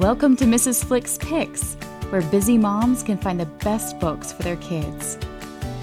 Welcome 0.00 0.34
to 0.36 0.46
Mrs. 0.46 0.82
Flick's 0.82 1.18
Picks, 1.18 1.74
where 2.08 2.22
busy 2.22 2.56
moms 2.56 3.02
can 3.02 3.18
find 3.18 3.38
the 3.38 3.44
best 3.44 4.00
books 4.00 4.32
for 4.32 4.42
their 4.42 4.56
kids. 4.56 5.18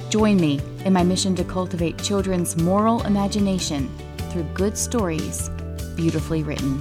Join 0.10 0.38
me 0.38 0.60
in 0.86 0.94
my 0.94 1.04
mission 1.04 1.36
to 1.36 1.44
cultivate 1.44 2.02
children's 2.02 2.58
moral 2.58 3.06
imagination 3.06 3.96
through 4.32 4.46
good 4.56 4.76
stories, 4.76 5.50
beautifully 5.96 6.42
written. 6.42 6.80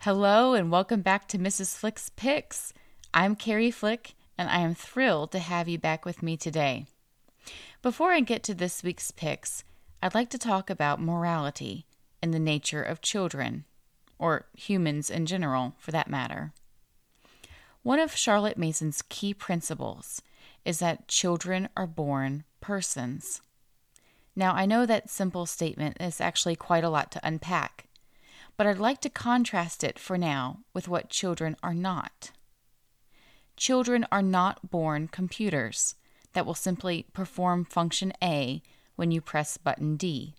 Hello, 0.00 0.54
and 0.54 0.72
welcome 0.72 1.02
back 1.02 1.28
to 1.28 1.38
Mrs. 1.38 1.76
Flick's 1.76 2.08
Picks. 2.16 2.72
I'm 3.12 3.36
Carey 3.36 3.70
Flick, 3.70 4.14
and 4.38 4.48
I 4.48 4.60
am 4.60 4.74
thrilled 4.74 5.32
to 5.32 5.38
have 5.38 5.68
you 5.68 5.78
back 5.78 6.06
with 6.06 6.22
me 6.22 6.38
today. 6.38 6.86
Before 7.82 8.12
I 8.12 8.20
get 8.20 8.42
to 8.44 8.54
this 8.54 8.82
week's 8.82 9.10
picks, 9.10 9.64
I'd 10.02 10.14
like 10.14 10.30
to 10.30 10.38
talk 10.38 10.70
about 10.70 11.00
morality 11.00 11.86
and 12.22 12.32
the 12.32 12.38
nature 12.38 12.82
of 12.82 13.00
children, 13.00 13.64
or 14.18 14.46
humans 14.54 15.10
in 15.10 15.26
general, 15.26 15.74
for 15.78 15.90
that 15.90 16.10
matter. 16.10 16.52
One 17.82 17.98
of 17.98 18.14
Charlotte 18.14 18.58
Mason's 18.58 19.02
key 19.08 19.32
principles 19.32 20.20
is 20.64 20.78
that 20.80 21.08
children 21.08 21.68
are 21.76 21.86
born 21.86 22.44
persons. 22.60 23.40
Now, 24.36 24.54
I 24.54 24.66
know 24.66 24.84
that 24.84 25.08
simple 25.08 25.46
statement 25.46 25.96
is 26.00 26.20
actually 26.20 26.56
quite 26.56 26.84
a 26.84 26.90
lot 26.90 27.10
to 27.12 27.26
unpack, 27.26 27.86
but 28.56 28.66
I'd 28.66 28.78
like 28.78 29.00
to 29.00 29.10
contrast 29.10 29.82
it 29.82 29.98
for 29.98 30.18
now 30.18 30.60
with 30.74 30.88
what 30.88 31.08
children 31.08 31.56
are 31.62 31.74
not. 31.74 32.30
Children 33.56 34.06
are 34.12 34.22
not 34.22 34.70
born 34.70 35.08
computers 35.08 35.94
that 36.32 36.46
will 36.46 36.54
simply 36.54 37.06
perform 37.12 37.64
function 37.64 38.12
A 38.22 38.62
when 38.96 39.10
you 39.10 39.20
press 39.20 39.56
button 39.56 39.96
D. 39.96 40.34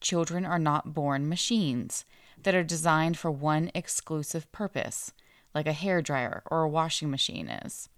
Children 0.00 0.44
are 0.44 0.58
not 0.58 0.92
born 0.92 1.28
machines 1.28 2.04
that 2.42 2.54
are 2.54 2.64
designed 2.64 3.18
for 3.18 3.30
one 3.30 3.70
exclusive 3.74 4.50
purpose, 4.52 5.12
like 5.54 5.66
a 5.66 5.72
hair 5.72 6.02
dryer 6.02 6.42
or 6.50 6.62
a 6.62 6.68
washing 6.68 7.10
machine 7.10 7.48
is. 7.48 7.88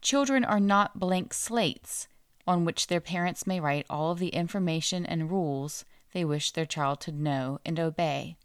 Children 0.00 0.44
are 0.44 0.60
not 0.60 0.98
blank 0.98 1.32
slates 1.32 2.08
on 2.46 2.64
which 2.64 2.86
their 2.86 3.00
parents 3.00 3.46
may 3.46 3.60
write 3.60 3.86
all 3.90 4.12
of 4.12 4.18
the 4.18 4.28
information 4.28 5.04
and 5.04 5.30
rules 5.30 5.84
they 6.12 6.24
wish 6.24 6.52
their 6.52 6.66
child 6.66 7.00
to 7.00 7.12
know 7.12 7.58
and 7.64 7.78
obey. 7.78 8.36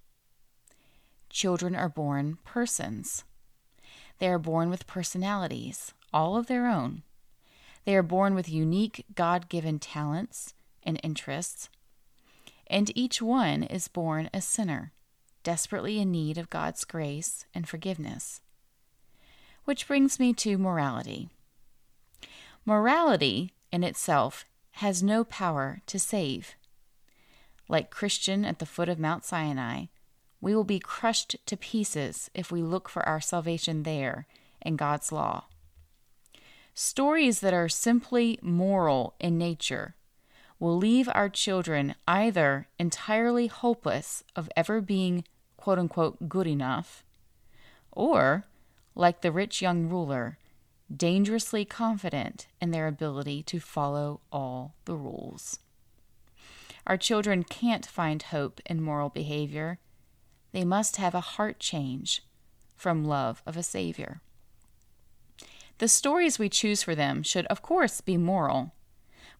Children 1.29 1.75
are 1.75 1.89
born 1.89 2.37
persons. 2.43 3.23
They 4.19 4.27
are 4.27 4.39
born 4.39 4.69
with 4.69 4.87
personalities, 4.87 5.93
all 6.13 6.35
of 6.35 6.47
their 6.47 6.67
own. 6.67 7.03
They 7.85 7.95
are 7.95 8.03
born 8.03 8.35
with 8.35 8.49
unique 8.49 9.05
God 9.15 9.49
given 9.49 9.79
talents 9.79 10.53
and 10.83 10.99
interests. 11.03 11.69
And 12.67 12.95
each 12.95 13.21
one 13.21 13.63
is 13.63 13.87
born 13.87 14.29
a 14.33 14.41
sinner, 14.41 14.93
desperately 15.43 15.99
in 15.99 16.11
need 16.11 16.37
of 16.37 16.49
God's 16.49 16.85
grace 16.85 17.45
and 17.53 17.67
forgiveness. 17.67 18.41
Which 19.65 19.87
brings 19.87 20.19
me 20.19 20.33
to 20.35 20.57
morality. 20.57 21.29
Morality 22.65 23.53
in 23.71 23.83
itself 23.83 24.45
has 24.75 25.03
no 25.03 25.23
power 25.23 25.81
to 25.87 25.99
save. 25.99 26.55
Like 27.67 27.89
Christian 27.89 28.45
at 28.45 28.59
the 28.59 28.65
foot 28.65 28.89
of 28.89 28.99
Mount 28.99 29.23
Sinai, 29.25 29.85
we 30.39 30.55
will 30.55 30.63
be 30.63 30.79
crushed 30.79 31.35
to 31.45 31.57
pieces 31.57 32.29
if 32.33 32.51
we 32.51 32.61
look 32.61 32.89
for 32.89 33.07
our 33.07 33.21
salvation 33.21 33.83
there 33.83 34.27
in 34.61 34.75
God's 34.75 35.11
law. 35.11 35.45
Stories 36.73 37.41
that 37.41 37.53
are 37.53 37.69
simply 37.69 38.39
moral 38.41 39.15
in 39.19 39.37
nature 39.37 39.95
will 40.59 40.77
leave 40.77 41.09
our 41.13 41.29
children 41.29 41.95
either 42.07 42.67
entirely 42.79 43.47
hopeless 43.47 44.23
of 44.35 44.49
ever 44.55 44.79
being 44.79 45.23
quote 45.57 45.79
unquote 45.79 46.29
good 46.29 46.47
enough, 46.47 47.03
or, 47.91 48.45
like 48.95 49.21
the 49.21 49.31
rich 49.31 49.61
young 49.61 49.89
ruler, 49.89 50.37
dangerously 50.95 51.65
confident 51.65 52.47
in 52.59 52.71
their 52.71 52.87
ability 52.87 53.43
to 53.43 53.59
follow 53.59 54.21
all 54.31 54.75
the 54.85 54.95
rules. 54.95 55.59
Our 56.87 56.97
children 56.97 57.43
can't 57.43 57.85
find 57.85 58.23
hope 58.23 58.59
in 58.65 58.81
moral 58.81 59.09
behavior 59.09 59.79
they 60.51 60.65
must 60.65 60.97
have 60.97 61.15
a 61.15 61.21
heart 61.21 61.59
change 61.59 62.23
from 62.75 63.05
love 63.05 63.41
of 63.45 63.55
a 63.55 63.63
Savior. 63.63 64.21
The 65.81 65.87
stories 65.87 66.37
we 66.37 66.47
choose 66.47 66.83
for 66.83 66.93
them 66.93 67.23
should, 67.23 67.47
of 67.47 67.63
course, 67.63 68.01
be 68.01 68.15
moral, 68.15 68.71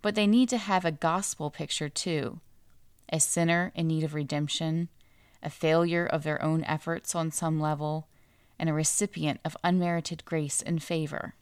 but 0.01 0.15
they 0.15 0.25
need 0.25 0.49
to 0.49 0.57
have 0.57 0.83
a 0.83 0.91
gospel 0.91 1.51
picture 1.51 1.87
too 1.87 2.41
a 3.13 3.19
sinner 3.19 3.71
in 3.75 3.85
need 3.85 4.03
of 4.03 4.15
redemption, 4.15 4.89
a 5.43 5.51
failure 5.51 6.03
of 6.03 6.23
their 6.23 6.41
own 6.41 6.63
efforts 6.63 7.13
on 7.13 7.29
some 7.29 7.59
level, 7.59 8.07
and 8.57 8.71
a 8.71 8.73
recipient 8.73 9.39
of 9.45 9.55
unmerited 9.63 10.25
grace 10.25 10.63
and 10.63 10.81
favor. 10.81 11.35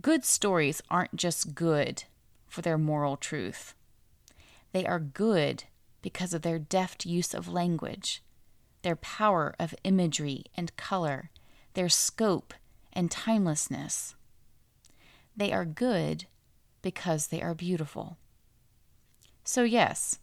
Good 0.00 0.24
stories 0.24 0.82
aren't 0.90 1.14
just 1.14 1.54
good 1.54 2.02
for 2.48 2.62
their 2.62 2.78
moral 2.78 3.16
truth, 3.16 3.76
they 4.72 4.84
are 4.84 4.98
good 4.98 5.64
because 6.00 6.34
of 6.34 6.42
their 6.42 6.58
deft 6.58 7.06
use 7.06 7.32
of 7.32 7.46
language, 7.46 8.24
their 8.82 8.96
power 8.96 9.54
of 9.60 9.72
imagery 9.84 10.46
and 10.56 10.76
color, 10.76 11.30
their 11.74 11.88
scope 11.88 12.54
and 12.92 13.10
timelessness. 13.10 14.14
They 15.36 15.52
are 15.52 15.64
good 15.64 16.26
because 16.82 17.28
they 17.28 17.40
are 17.40 17.54
beautiful. 17.54 18.16
So, 19.44 19.62
yes, 19.62 20.18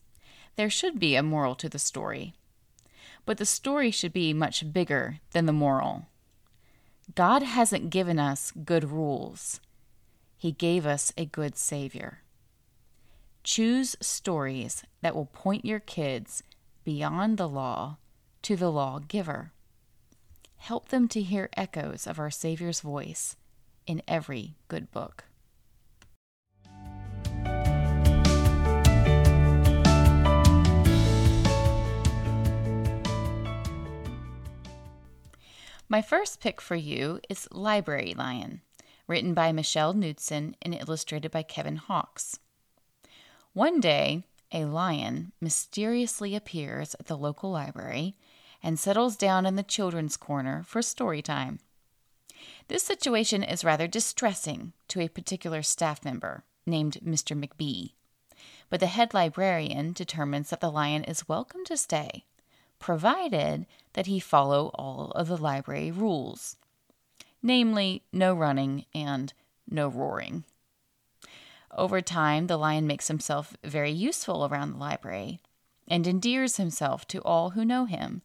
there 0.56 0.70
should 0.70 1.00
be 1.00 1.16
a 1.16 1.24
moral 1.24 1.56
to 1.56 1.70
the 1.70 1.80
story, 1.80 2.34
but 3.26 3.38
the 3.38 3.46
story 3.46 3.92
should 3.92 4.14
be 4.14 4.34
much 4.34 4.72
bigger 4.72 5.20
than 5.32 5.46
the 5.46 5.54
moral. 5.54 6.08
God 7.16 7.44
hasn't 7.44 7.90
given 7.90 8.20
us 8.20 8.52
good 8.52 8.92
rules, 8.92 9.60
He 10.38 10.52
gave 10.52 10.86
us 10.86 11.12
a 11.18 11.26
good 11.26 11.58
Savior. 11.58 12.20
Choose 13.44 13.96
stories 14.00 14.84
that 15.02 15.16
will 15.16 15.26
point 15.26 15.66
your 15.66 15.80
kids 15.80 16.44
beyond 16.84 17.38
the 17.38 17.48
law 17.48 17.98
to 18.44 18.56
the 18.56 18.72
lawgiver. 18.72 19.54
Help 20.60 20.90
them 20.90 21.08
to 21.08 21.22
hear 21.22 21.50
echoes 21.58 22.06
of 22.06 22.20
our 22.20 22.30
Savior's 22.30 22.82
voice 22.82 23.36
in 23.88 24.04
every 24.08 24.56
good 24.68 24.92
book. 24.92 25.24
My 35.92 36.04
first 36.04 36.40
pick 36.40 36.62
for 36.62 36.76
you 36.76 37.20
is 37.30 37.48
Library 37.52 38.14
Lion, 38.16 38.62
written 39.08 39.34
by 39.34 39.52
Michelle 39.52 39.94
Knudsen 39.94 40.56
and 40.62 40.76
illustrated 40.76 41.32
by 41.32 41.42
Kevin 41.42 41.78
Hawkes. 41.78 42.38
One 43.54 43.80
day, 43.80 44.24
a 44.52 44.66
lion 44.66 45.32
mysteriously 45.42 46.36
appears 46.36 46.96
at 47.00 47.08
the 47.08 47.18
local 47.18 47.50
library 47.50 48.16
and 48.62 48.80
settles 48.80 49.16
down 49.16 49.46
in 49.46 49.56
the 49.56 49.64
children's 49.64 50.18
corner 50.18 50.64
for 50.66 50.82
story 50.82 51.22
time. 51.22 51.60
This 52.68 52.84
situation 52.84 53.44
is 53.44 53.64
rather 53.64 53.88
distressing 53.88 54.74
to 54.90 55.02
a 55.02 55.08
particular 55.08 55.64
staff 55.64 56.06
member 56.06 56.44
named 56.66 57.00
Mr. 57.04 57.38
McBee, 57.38 57.94
but 58.70 58.80
the 58.80 58.88
head 58.88 59.14
librarian 59.14 59.94
determines 59.94 60.50
that 60.50 60.62
the 60.62 60.72
lion 60.72 61.04
is 61.04 61.28
welcome 61.28 61.66
to 61.66 61.78
stay, 61.78 62.26
provided 62.78 63.66
that 63.94 64.06
he 64.06 64.20
follow 64.20 64.72
all 64.76 65.12
of 65.12 65.28
the 65.28 65.38
library 65.38 65.92
rules, 65.92 66.58
namely, 67.42 68.04
no 68.14 68.34
running 68.34 68.86
and 68.94 69.34
no 69.70 69.88
roaring. 69.88 70.44
Over 71.72 72.02
time, 72.02 72.48
the 72.48 72.58
lion 72.58 72.88
makes 72.88 73.08
himself 73.08 73.56
very 73.64 73.92
useful 73.92 74.46
around 74.46 74.72
the 74.72 74.80
library 74.80 75.40
and 75.88 76.06
endears 76.06 76.58
himself 76.58 77.08
to 77.08 77.22
all 77.22 77.52
who 77.52 77.66
know 77.66 77.86
him, 77.86 78.22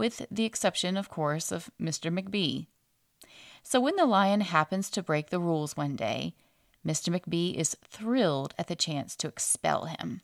with 0.00 0.26
the 0.30 0.46
exception, 0.46 0.96
of 0.96 1.10
course, 1.10 1.52
of 1.52 1.70
Mr. 1.78 2.10
McBee. 2.10 2.68
So 3.62 3.78
when 3.78 3.96
the 3.96 4.06
lion 4.06 4.40
happens 4.40 4.88
to 4.90 5.02
break 5.02 5.28
the 5.28 5.38
rules 5.38 5.76
one 5.76 5.94
day, 5.94 6.32
Mr. 6.84 7.14
McBee 7.14 7.54
is 7.54 7.76
thrilled 7.86 8.54
at 8.58 8.66
the 8.66 8.74
chance 8.74 9.14
to 9.16 9.28
expel 9.28 9.84
him. 9.84 10.22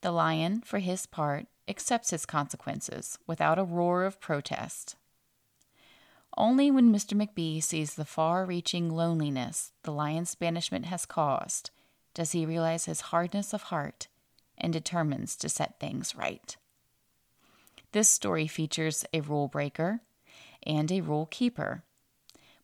The 0.00 0.10
lion, 0.10 0.62
for 0.62 0.80
his 0.80 1.06
part, 1.06 1.46
accepts 1.68 2.10
his 2.10 2.26
consequences 2.26 3.20
without 3.24 3.56
a 3.56 3.62
roar 3.62 4.04
of 4.04 4.18
protest. 4.18 4.96
Only 6.36 6.68
when 6.68 6.92
Mr. 6.92 7.14
McBee 7.16 7.62
sees 7.62 7.94
the 7.94 8.04
far 8.04 8.44
reaching 8.44 8.90
loneliness 8.90 9.70
the 9.84 9.92
lion's 9.92 10.34
banishment 10.34 10.86
has 10.86 11.06
caused 11.06 11.70
does 12.14 12.32
he 12.32 12.44
realize 12.44 12.86
his 12.86 13.12
hardness 13.12 13.54
of 13.54 13.62
heart 13.70 14.08
and 14.58 14.72
determines 14.72 15.36
to 15.36 15.48
set 15.48 15.78
things 15.78 16.16
right. 16.16 16.56
This 17.92 18.08
story 18.08 18.46
features 18.46 19.04
a 19.12 19.20
rule 19.20 19.48
breaker 19.48 20.00
and 20.64 20.90
a 20.90 21.00
rule 21.00 21.26
keeper, 21.26 21.84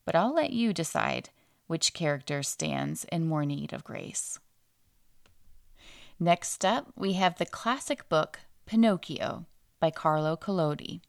but 0.04 0.14
I'll 0.14 0.34
let 0.34 0.52
you 0.52 0.72
decide 0.72 1.30
which 1.66 1.94
character 1.94 2.42
stands 2.42 3.04
in 3.04 3.26
more 3.26 3.46
need 3.46 3.72
of 3.72 3.84
grace. 3.84 4.38
Next 6.19 6.64
up, 6.64 6.92
we 6.96 7.14
have 7.14 7.38
the 7.38 7.46
classic 7.46 8.08
book 8.08 8.40
Pinocchio 8.66 9.46
by 9.80 9.90
Carlo 9.90 10.36
Collodi. 10.36 11.00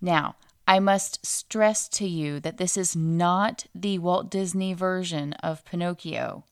Now, 0.00 0.36
I 0.66 0.80
must 0.80 1.24
stress 1.24 1.88
to 1.90 2.06
you 2.06 2.40
that 2.40 2.58
this 2.58 2.76
is 2.76 2.94
not 2.94 3.66
the 3.74 3.98
Walt 3.98 4.30
Disney 4.30 4.74
version 4.74 5.32
of 5.34 5.64
Pinocchio. 5.64 6.44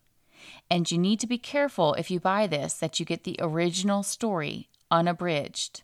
And 0.70 0.90
you 0.90 0.96
need 0.96 1.20
to 1.20 1.26
be 1.26 1.36
careful 1.36 1.92
if 1.94 2.10
you 2.10 2.18
buy 2.18 2.46
this 2.46 2.74
that 2.74 2.98
you 2.98 3.04
get 3.04 3.24
the 3.24 3.38
original 3.40 4.02
story 4.02 4.68
unabridged. 4.90 5.82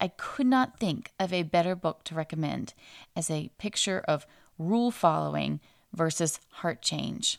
I 0.00 0.08
could 0.08 0.46
not 0.46 0.78
think 0.78 1.12
of 1.18 1.32
a 1.32 1.42
better 1.42 1.74
book 1.74 2.04
to 2.04 2.14
recommend 2.14 2.74
as 3.16 3.30
a 3.30 3.50
picture 3.58 4.02
of 4.06 4.26
rule 4.58 4.90
following 4.90 5.60
versus 5.92 6.40
heart 6.50 6.82
change. 6.82 7.38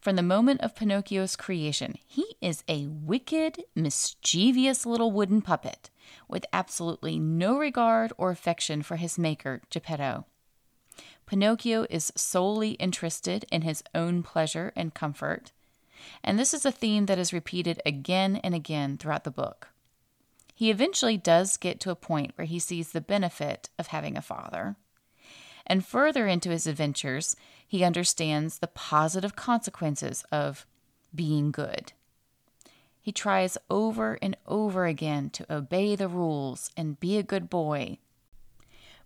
From 0.00 0.16
the 0.16 0.22
moment 0.22 0.62
of 0.62 0.74
Pinocchio's 0.74 1.36
creation, 1.36 1.96
he 2.04 2.34
is 2.40 2.64
a 2.66 2.88
wicked, 2.88 3.62
mischievous 3.76 4.84
little 4.84 5.12
wooden 5.12 5.42
puppet 5.42 5.90
with 6.26 6.44
absolutely 6.52 7.20
no 7.20 7.56
regard 7.56 8.12
or 8.18 8.32
affection 8.32 8.82
for 8.82 8.96
his 8.96 9.16
maker, 9.16 9.62
Geppetto. 9.70 10.26
Pinocchio 11.26 11.86
is 11.88 12.12
solely 12.16 12.72
interested 12.72 13.44
in 13.52 13.62
his 13.62 13.84
own 13.94 14.24
pleasure 14.24 14.72
and 14.74 14.92
comfort, 14.92 15.52
and 16.24 16.36
this 16.36 16.52
is 16.52 16.66
a 16.66 16.72
theme 16.72 17.06
that 17.06 17.18
is 17.18 17.32
repeated 17.32 17.80
again 17.86 18.36
and 18.36 18.56
again 18.56 18.98
throughout 18.98 19.22
the 19.22 19.30
book. 19.30 19.68
He 20.62 20.70
eventually 20.70 21.16
does 21.16 21.56
get 21.56 21.80
to 21.80 21.90
a 21.90 21.96
point 21.96 22.34
where 22.36 22.44
he 22.44 22.60
sees 22.60 22.92
the 22.92 23.00
benefit 23.00 23.68
of 23.80 23.88
having 23.88 24.16
a 24.16 24.22
father 24.22 24.76
and 25.66 25.84
further 25.84 26.28
into 26.28 26.50
his 26.50 26.68
adventures, 26.68 27.34
he 27.66 27.82
understands 27.82 28.60
the 28.60 28.68
positive 28.68 29.34
consequences 29.34 30.24
of 30.30 30.64
being 31.12 31.50
good. 31.50 31.92
He 33.00 33.10
tries 33.10 33.58
over 33.70 34.20
and 34.22 34.36
over 34.46 34.86
again 34.86 35.30
to 35.30 35.52
obey 35.52 35.96
the 35.96 36.06
rules 36.06 36.70
and 36.76 37.00
be 37.00 37.18
a 37.18 37.24
good 37.24 37.50
boy. 37.50 37.98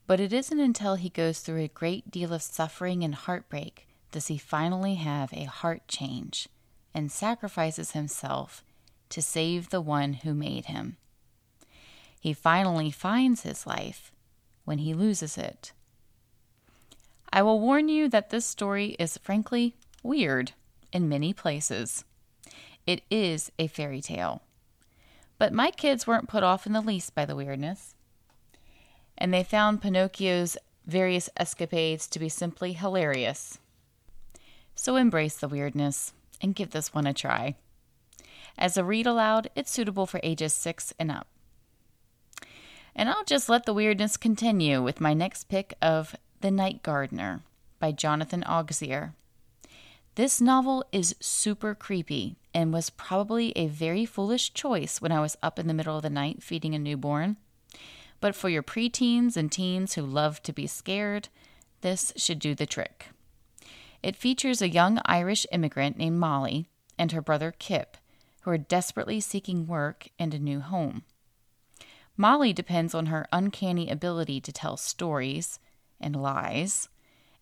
But 0.07 0.21
it 0.21 0.35
isn't 0.35 0.61
until 0.61 0.97
he 0.97 1.09
goes 1.09 1.41
through 1.41 1.63
a 1.63 1.69
great 1.69 2.11
deal 2.11 2.35
of 2.35 2.43
suffering 2.43 3.03
and 3.03 3.15
heartbreak 3.15 3.89
does 4.13 4.27
he 4.27 4.37
finally 4.37 4.97
have 4.97 5.33
a 5.33 5.45
heart 5.45 5.89
change 5.89 6.51
and 6.93 7.11
sacrifices 7.11 7.93
himself 7.93 8.63
to 9.09 9.23
save 9.23 9.71
the 9.71 9.81
one 9.81 10.13
who 10.13 10.35
made 10.35 10.67
him. 10.67 10.99
He 12.21 12.33
finally 12.33 12.91
finds 12.91 13.43
his 13.43 13.67
life 13.67 14.13
when 14.65 14.79
he 14.79 14.95
loses 14.95 15.39
it. 15.39 15.73
I 17.33 17.43
will 17.43 17.61
warn 17.61 17.89
you 17.89 18.09
that 18.09 18.31
this 18.31 18.47
story 18.47 18.97
is 18.99 19.19
frankly 19.19 19.75
weird 20.03 20.53
in 20.93 21.09
many 21.09 21.33
places. 21.33 22.05
It 22.87 23.03
is 23.11 23.51
a 23.59 23.67
fairy 23.67 24.01
tale. 24.01 24.43
But 25.39 25.53
my 25.53 25.71
kids 25.71 26.07
weren't 26.07 26.29
put 26.29 26.43
off 26.43 26.67
in 26.67 26.73
the 26.73 26.81
least 26.81 27.15
by 27.15 27.25
the 27.25 27.37
weirdness. 27.37 27.95
And 29.19 29.33
they 29.35 29.45
found 29.45 29.83
Pinocchio's 29.83 30.57
various 30.87 31.29
escapades 31.37 32.07
to 32.09 32.19
be 32.19 32.29
simply 32.29 32.73
hilarious. 32.73 33.59
So 34.75 34.97
embrace 34.97 35.37
the 35.37 35.49
weirdness 35.49 36.13
and 36.41 36.55
give 36.55 36.71
this 36.71 36.95
one 36.95 37.07
a 37.07 37.13
try. 37.13 37.57
As 38.57 38.77
a 38.77 38.85
read 38.85 39.07
aloud, 39.07 39.51
it's 39.55 39.71
suitable 39.71 40.07
for 40.07 40.21
ages 40.23 40.53
6 40.55 40.95
and 40.99 41.11
up. 41.11 41.27
And 42.99 43.11
I'll 43.11 43.25
just 43.25 43.51
let 43.51 43.67
the 43.67 43.75
weirdness 43.75 44.17
continue 44.17 44.83
with 44.83 45.03
my 45.03 45.13
next 45.13 45.51
pick 45.51 45.75
of 45.83 46.17
the 46.41 46.51
Night 46.51 46.83
Gardener 46.83 47.43
by 47.79 47.93
Jonathan 47.93 48.43
Auxier. 48.47 49.13
This 50.15 50.41
novel 50.41 50.83
is 50.93 51.15
super 51.21 51.75
creepy 51.75 52.37
and 52.55 52.73
was 52.73 52.89
probably 52.89 53.53
a 53.55 53.67
very 53.67 54.07
foolish 54.07 54.55
choice 54.55 55.03
when 55.03 55.13
I 55.13 55.21
was 55.21 55.37
up 55.43 55.59
in 55.59 55.67
the 55.67 55.75
middle 55.75 55.99
of 55.99 56.03
the 56.05 56.09
night 56.09 56.43
feeding 56.43 56.75
a 56.75 56.79
newborn. 56.79 57.37
But 58.19 58.35
for 58.35 58.49
your 58.49 58.63
preteens 58.63 59.37
and 59.37 59.53
teens 59.53 59.93
who 59.93 60.03
love 60.03 60.43
to 60.45 60.55
be 60.55 60.67
scared, 60.67 61.29
this 61.83 62.15
should 62.17 62.39
do 62.39 62.55
the 62.55 62.65
trick. 62.65 63.11
It 64.03 64.17
features 64.17 64.63
a 64.63 64.71
young 64.71 65.01
Irish 65.05 65.47
immigrant 65.53 65.99
named 65.99 66.19
Molly 66.19 66.71
and 66.99 67.13
her 67.13 67.21
brother 67.21 67.53
Kip, 67.59 67.99
who 68.41 68.51
are 68.53 68.57
desperately 68.57 69.21
seeking 69.21 69.67
work 69.67 70.09
and 70.19 70.33
a 70.33 70.39
new 70.39 70.61
home. 70.61 71.03
Molly 72.17 72.53
depends 72.53 72.95
on 72.95 73.07
her 73.07 73.27
uncanny 73.33 73.91
ability 73.91 74.41
to 74.41 74.53
tell 74.53 74.77
stories 74.77 75.59
and 76.01 76.21
lies 76.21 76.89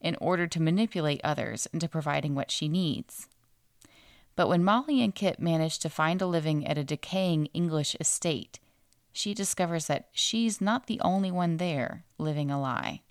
in 0.01 0.17
order 0.21 0.47
to 0.47 0.61
manipulate 0.61 1.21
others 1.23 1.67
into 1.73 1.89
providing 1.89 2.35
what 2.35 2.51
she 2.51 2.69
needs. 2.69 3.29
But 4.37 4.49
when 4.49 4.65
Molly 4.65 5.03
and 5.03 5.15
Kip 5.15 5.39
manage 5.39 5.79
to 5.79 5.89
find 5.89 6.21
a 6.21 6.27
living 6.27 6.67
at 6.67 6.77
a 6.77 6.85
decaying 6.85 7.47
English 7.47 7.97
estate, 8.01 8.59
she 9.13 9.33
discovers 9.33 9.87
that 9.87 10.09
she's 10.13 10.61
not 10.61 10.87
the 10.87 11.01
only 11.01 11.31
one 11.31 11.59
there 11.59 12.05
living 12.19 12.51
a 12.51 12.61
lie. 12.61 13.03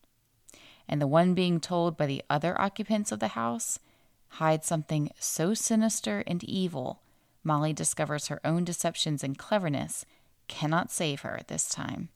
And 0.88 1.02
the 1.02 1.08
one 1.08 1.34
being 1.34 1.62
told 1.62 1.96
by 1.96 2.08
the 2.08 2.24
other 2.30 2.60
occupants 2.60 3.12
of 3.12 3.20
the 3.20 3.30
house 3.30 3.80
hides 4.28 4.68
something 4.68 5.12
so 5.18 5.54
sinister 5.54 6.24
and 6.28 6.44
evil, 6.44 7.02
Molly 7.42 7.72
discovers 7.72 8.28
her 8.28 8.42
own 8.44 8.66
deceptions 8.66 9.24
and 9.24 9.38
cleverness 9.38 10.06
cannot 10.48 10.92
save 10.92 11.22
her 11.22 11.42
this 11.48 11.70
time. 11.70 12.10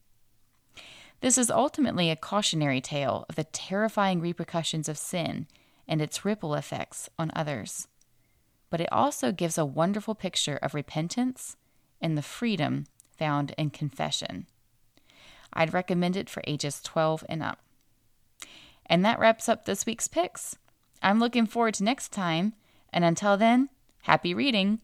This 1.22 1.38
is 1.38 1.50
ultimately 1.50 2.12
a 2.12 2.16
cautionary 2.16 2.82
tale 2.82 3.26
of 3.28 3.36
the 3.36 3.44
terrifying 3.46 4.22
repercussions 4.22 4.88
of 4.88 4.98
sin 4.98 5.48
and 5.88 6.02
its 6.02 6.24
ripple 6.24 6.54
effects 6.54 7.10
on 7.18 7.32
others. 7.36 7.88
But 8.70 8.82
it 8.82 8.92
also 8.92 9.32
gives 9.32 9.58
a 9.58 9.66
wonderful 9.66 10.14
picture 10.14 10.58
of 10.62 10.74
repentance 10.74 11.56
and 12.02 12.18
the 12.18 12.22
freedom 12.22 12.86
found 13.18 13.54
in 13.58 13.72
confession. 13.72 14.46
I'd 15.54 15.74
recommend 15.74 16.16
it 16.16 16.30
for 16.30 16.44
ages 16.46 16.82
12 16.84 17.26
and 17.28 17.42
up. 17.42 17.60
And 18.86 19.04
that 19.04 19.20
wraps 19.20 19.50
up 19.50 19.66
this 19.66 19.86
week's 19.86 20.08
picks. 20.08 20.56
I'm 21.02 21.20
looking 21.20 21.46
forward 21.46 21.76
to 21.76 21.84
next 21.84 22.12
time, 22.12 22.54
and 22.94 23.04
until 23.04 23.38
then, 23.38 23.70
happy 24.04 24.34
reading! 24.34 24.80